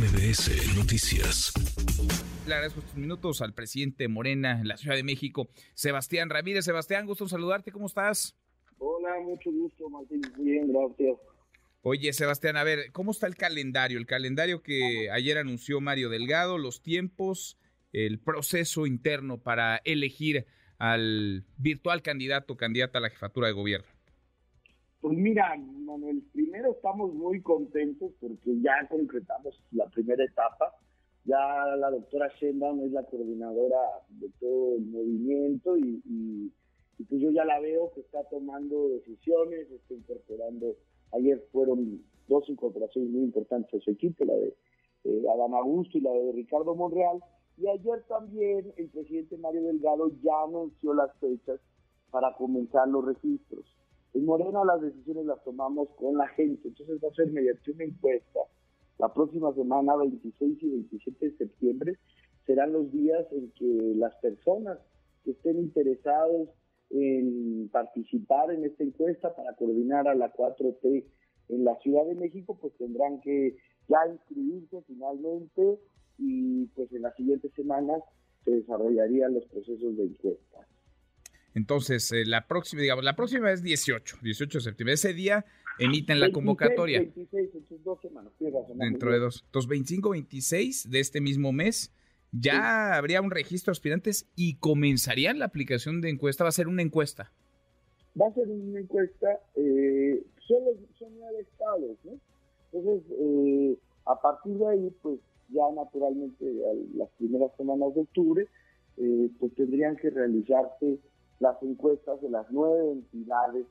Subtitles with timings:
[0.00, 1.52] MBS Noticias.
[2.46, 6.64] Le agradezco estos minutos al presidente Morena en la Ciudad de México, Sebastián Ramírez.
[6.64, 8.34] Sebastián, gusto en saludarte, ¿cómo estás?
[8.78, 10.22] Hola, mucho gusto, Martín.
[10.38, 11.18] Bien, gracias.
[11.82, 13.98] Oye, Sebastián, a ver, ¿cómo está el calendario?
[13.98, 17.58] El calendario que ayer anunció Mario Delgado, los tiempos,
[17.92, 20.46] el proceso interno para elegir
[20.78, 23.99] al virtual candidato o candidata a la jefatura de gobierno.
[25.00, 30.74] Pues mira, Manuel, primero estamos muy contentos porque ya concretamos la primera etapa.
[31.24, 31.38] Ya
[31.76, 33.78] la doctora Sheinbaum es la coordinadora
[34.10, 36.52] de todo el movimiento y, y,
[37.04, 40.76] pues yo ya la veo que está tomando decisiones, está incorporando,
[41.12, 44.54] ayer fueron dos incorporaciones muy importantes a su equipo, la de
[45.04, 47.22] eh, Adán Augusto y la de Ricardo Monreal,
[47.56, 51.58] y ayer también el presidente Mario Delgado ya anunció las fechas
[52.10, 53.64] para comenzar los registros.
[54.14, 57.84] En Morena las decisiones las tomamos con la gente, entonces va a ser mediante una
[57.84, 58.40] encuesta.
[58.98, 61.98] La próxima semana, 26 y 27 de septiembre,
[62.46, 64.78] serán los días en que las personas
[65.24, 66.48] que estén interesados
[66.90, 71.04] en participar en esta encuesta para coordinar a la 4T
[71.50, 73.56] en la Ciudad de México, pues tendrán que
[73.88, 75.78] ya inscribirse finalmente
[76.18, 78.02] y pues en las siguientes semanas
[78.44, 80.66] se desarrollarían los procesos de encuesta.
[81.54, 84.94] Entonces, eh, la próxima, digamos, la próxima es 18, 18 de septiembre.
[84.94, 85.44] Ese día
[85.78, 87.00] emiten la convocatoria.
[87.00, 87.50] 26,
[87.84, 88.32] dos semanas,
[88.76, 89.42] Dentro de dos.
[89.46, 91.92] Entonces, 25, 26 de este mismo mes,
[92.32, 96.44] ya habría un registro de aspirantes y comenzarían la aplicación de encuesta.
[96.44, 97.32] Va a ser una encuesta.
[98.20, 102.12] Va a ser una encuesta, eh, solo son nueve estados, ¿no?
[102.72, 103.76] Entonces, eh,
[104.06, 106.44] a partir de ahí, pues ya naturalmente
[106.94, 108.46] las primeras semanas de octubre,
[108.96, 110.98] eh, pues tendrían que realizarse
[111.40, 113.66] las encuestas de las nueve entidades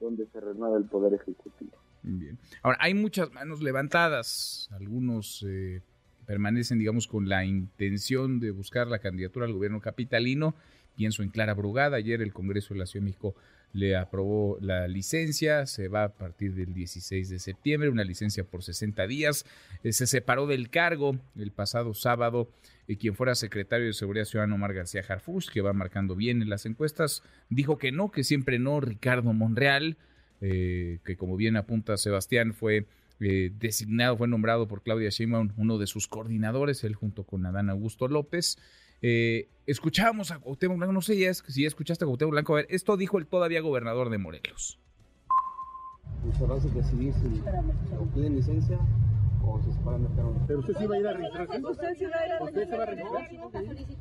[0.00, 1.72] donde se renueva el Poder Ejecutivo.
[2.02, 2.38] Bien.
[2.62, 4.70] Ahora, hay muchas manos levantadas.
[4.72, 5.82] Algunos eh,
[6.24, 10.54] permanecen, digamos, con la intención de buscar la candidatura al gobierno capitalino.
[10.96, 11.96] Pienso en Clara Brugada.
[11.96, 13.34] Ayer el Congreso de la Ciudad de México
[13.72, 18.62] le aprobó la licencia, se va a partir del 16 de septiembre, una licencia por
[18.62, 19.46] 60 días.
[19.84, 22.50] Eh, se separó del cargo el pasado sábado
[22.88, 26.48] y quien fuera secretario de Seguridad Ciudadana Omar García Harfus, que va marcando bien en
[26.48, 28.80] las encuestas, dijo que no, que siempre no.
[28.80, 29.96] Ricardo Monreal,
[30.40, 32.86] eh, que como bien apunta Sebastián, fue
[33.20, 37.70] eh, designado, fue nombrado por Claudia Sheinbaum uno de sus coordinadores, él junto con Adán
[37.70, 38.58] Augusto López.
[39.02, 42.66] Eh, escuchábamos a Cuauhtémoc Blanco, no sé si ya escuchaste a Cuauhtémoc Blanco, a ver,
[42.70, 44.78] esto dijo el todavía gobernador de Morelos.
[46.22, 47.40] Pues decidir si
[47.98, 48.78] obtienen licencia
[49.42, 50.08] o se separan de
[50.46, 51.62] Pero usted sí va a ir a registrarse.
[51.64, 53.30] Usted sí va a ir a ¿Usted se va a registrar?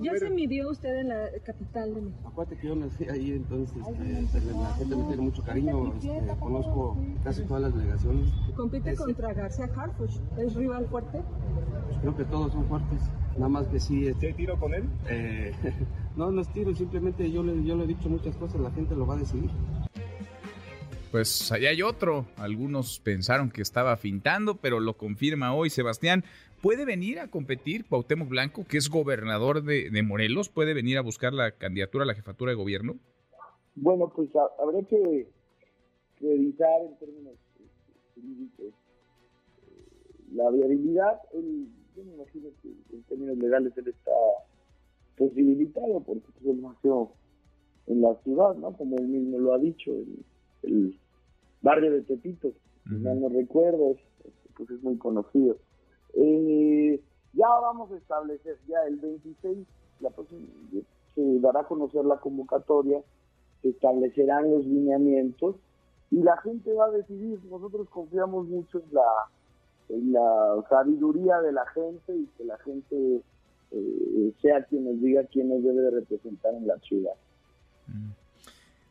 [0.00, 2.28] Ya se midió usted en la capital de México.
[2.28, 5.94] Acuérdate que yo nací ahí, entonces este, la gente me tiene mucho cariño.
[5.94, 8.32] Este, conozco casi todas las delegaciones.
[8.56, 10.16] Compite contra García Harfuch.
[10.38, 11.20] ¿Es rival fuerte?
[11.86, 13.02] Pues creo que todos son fuertes.
[13.36, 14.10] Nada más que sí.
[14.20, 14.84] ¿Qué tiro con él?
[15.08, 15.52] Eh,
[16.16, 18.94] no, no es tiro, simplemente yo le, yo le he dicho muchas cosas, la gente
[18.94, 19.50] lo va a decidir.
[21.10, 22.26] Pues allá hay otro.
[22.36, 26.24] Algunos pensaron que estaba fintando, pero lo confirma hoy Sebastián.
[26.62, 30.48] ¿Puede venir a competir Cuauhtémoc Blanco, que es gobernador de, Morelos?
[30.48, 32.96] ¿Puede venir a buscar la candidatura a la jefatura de gobierno?
[33.76, 35.28] Bueno, pues habrá que
[36.20, 37.34] revisar en términos
[38.14, 38.74] jurídicos
[39.62, 41.20] eh, la viabilidad.
[41.34, 44.12] El, yo me imagino que en términos legales él está
[45.16, 47.10] posibilitado porque pues, él nació
[47.86, 48.76] en la ciudad, ¿no?
[48.76, 50.24] Como él mismo lo ha dicho, el,
[50.62, 50.98] el
[51.62, 52.52] barrio de Tepito,
[52.84, 53.96] si no recuerdo,
[54.56, 55.56] pues es muy conocido.
[56.14, 57.00] Eh,
[57.32, 59.66] ya vamos a establecer, ya el 26,
[60.00, 60.46] la próxima,
[61.14, 63.02] se dará a conocer la convocatoria,
[63.62, 65.56] se establecerán los lineamientos
[66.10, 67.40] y la gente va a decidir.
[67.50, 69.02] Nosotros confiamos mucho en la
[69.88, 73.22] la sabiduría de la gente y que la gente
[73.72, 77.14] eh, sea quien nos diga quién nos debe de representar en la ciudad.
[77.86, 78.10] Mm.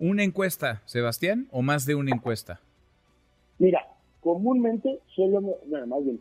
[0.00, 2.60] ¿Una encuesta, Sebastián, o más de una encuesta?
[3.58, 3.80] Mira,
[4.20, 6.20] comúnmente, solo, bueno, más bien,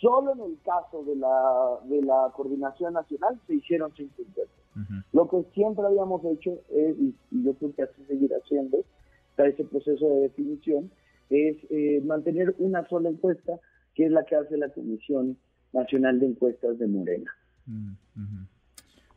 [0.00, 4.56] solo en el caso de la, de la coordinación nacional se hicieron cinco encuestas.
[5.12, 8.78] Lo que siempre habíamos hecho es, y, yo creo que así seguirá haciendo,
[9.34, 10.90] para ese proceso de definición,
[11.30, 13.58] es eh, mantener una sola encuesta
[13.96, 15.38] que es la que hace la Comisión
[15.72, 17.34] Nacional de Encuestas de Morena.
[17.64, 17.94] Mm,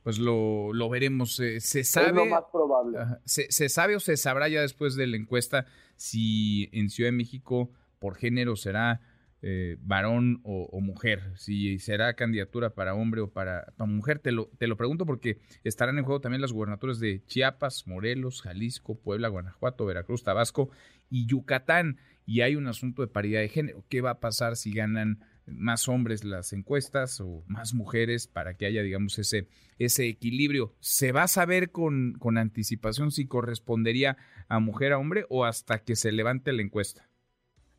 [0.01, 1.35] pues lo, lo veremos.
[1.35, 2.07] se sabe.
[2.07, 2.97] Es lo más probable.
[3.25, 5.65] se, se, sabe o se sabrá ya después de la encuesta
[5.97, 9.01] si en Ciudad de México por género será
[9.41, 14.19] eh, varón o, mujer, si será candidatura para hombre o para, para, mujer.
[14.19, 18.41] Te lo, te lo pregunto porque estarán en juego también las gubernaturas de Chiapas, Morelos,
[18.41, 20.69] Jalisco, Puebla, Guanajuato, Veracruz, Tabasco
[21.09, 21.97] y Yucatán
[22.29, 23.83] y hay un asunto de paridad de género.
[23.89, 25.17] ¿Qué va a pasar si ganan
[25.47, 29.47] más hombres las encuestas o más mujeres para que haya, digamos, ese,
[29.79, 30.73] ese equilibrio.
[30.79, 34.17] ¿Se va a saber con, con anticipación si correspondería
[34.47, 37.09] a mujer a hombre o hasta que se levante la encuesta?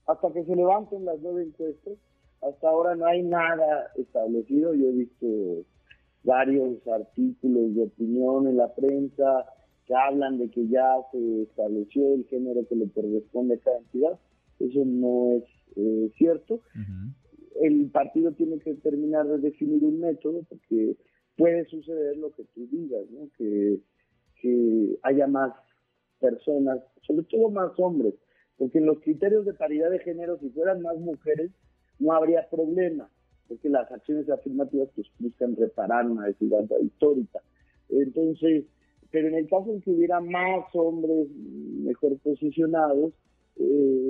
[0.09, 1.95] Hasta que se levanten las nueve encuestas.
[2.43, 4.75] Hasta ahora no hay nada establecido.
[4.75, 5.65] Yo he visto
[6.25, 9.47] varios artículos de opinión en la prensa
[9.87, 14.19] que hablan de que ya se estableció el género que le corresponde a cada entidad.
[14.61, 15.45] Eso no es
[15.77, 16.61] eh, cierto
[17.61, 20.97] el partido tiene que terminar de definir un método porque
[21.37, 23.29] puede suceder lo que tú digas, ¿no?
[23.37, 23.79] que,
[24.41, 25.53] que haya más
[26.19, 28.15] personas, sobre todo más hombres,
[28.57, 31.51] porque en los criterios de paridad de género, si fueran más mujeres,
[31.99, 33.11] no habría problema,
[33.49, 37.41] porque las acciones afirmativas pues, buscan reparar una desigualdad histórica.
[37.89, 38.65] Entonces,
[39.11, 43.13] pero en el caso en que hubiera más hombres mejor posicionados,
[43.57, 44.10] eh,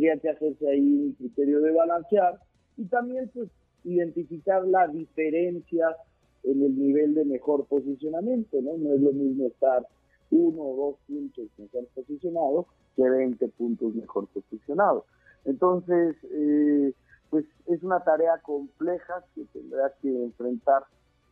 [0.00, 2.40] tendría que hacerse ahí un criterio de balancear
[2.78, 3.50] y también pues
[3.84, 5.94] identificar la diferencia
[6.42, 8.78] en el nivel de mejor posicionamiento, ¿no?
[8.78, 9.86] No es lo mismo estar
[10.30, 12.66] uno o dos puntos mejor posicionado
[12.96, 15.04] que 20 puntos mejor posicionado.
[15.44, 16.94] Entonces, eh,
[17.28, 20.84] pues es una tarea compleja que tendrá que enfrentar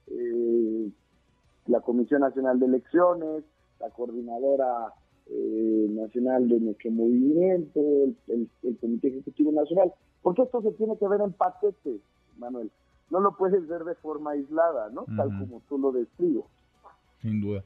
[0.08, 0.90] eh,
[1.68, 3.44] la Comisión Nacional de Elecciones,
[3.80, 4.92] la coordinadora
[5.30, 7.80] eh, nacional de nuestro movimiento,
[8.28, 8.48] el,
[8.80, 9.92] Comité Ejecutivo Nacional,
[10.22, 12.00] porque esto se tiene que ver en paquete,
[12.38, 12.70] Manuel.
[13.10, 15.04] No lo puedes ver de forma aislada, ¿no?
[15.16, 16.44] Tal como tú lo describes.
[17.20, 17.64] Sin duda.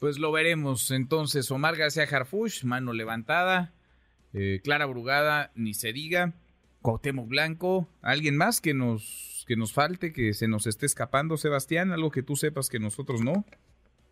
[0.00, 1.50] Pues lo veremos entonces.
[1.50, 3.72] Omar García Harfush, mano levantada.
[4.32, 6.34] Eh, Clara Brugada, ni se diga.
[6.82, 7.88] Cuauhtémoc Blanco.
[8.02, 11.92] ¿Alguien más que nos, que nos falte, que se nos esté escapando, Sebastián?
[11.92, 13.44] ¿Algo que tú sepas que nosotros no?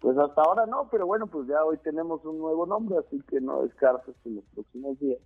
[0.00, 3.40] Pues hasta ahora no, pero bueno, pues ya hoy tenemos un nuevo nombre, así que
[3.40, 5.18] no descartes que en los próximos días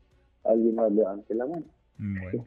[0.44, 1.64] alguien más levante la mano.
[1.96, 2.44] Bueno,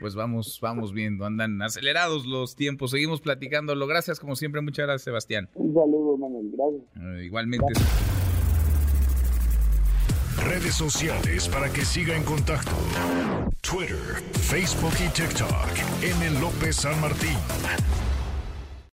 [0.00, 3.86] pues vamos, vamos viendo, andan acelerados los tiempos, seguimos platicándolo.
[3.86, 5.48] Gracias, como siempre, muchas gracias, Sebastián.
[5.54, 6.82] Un saludo, Manuel, gracias.
[6.96, 7.72] Eh, igualmente.
[10.44, 12.72] Redes sociales para que siga en contacto:
[13.60, 15.50] Twitter, Facebook y TikTok.
[16.02, 16.40] M.
[16.40, 17.36] López San Martín.